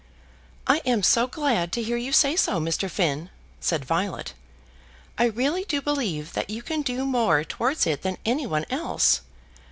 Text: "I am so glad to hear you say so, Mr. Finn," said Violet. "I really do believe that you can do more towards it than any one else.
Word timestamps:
"I 0.65 0.77
am 0.79 1.03
so 1.03 1.27
glad 1.27 1.71
to 1.73 1.83
hear 1.83 1.95
you 1.95 2.11
say 2.11 2.35
so, 2.35 2.59
Mr. 2.59 2.89
Finn," 2.89 3.29
said 3.59 3.85
Violet. 3.85 4.33
"I 5.15 5.25
really 5.25 5.63
do 5.63 5.79
believe 5.79 6.33
that 6.33 6.49
you 6.49 6.63
can 6.63 6.81
do 6.81 7.05
more 7.05 7.43
towards 7.43 7.85
it 7.85 8.01
than 8.01 8.17
any 8.25 8.47
one 8.47 8.65
else. 8.71 9.21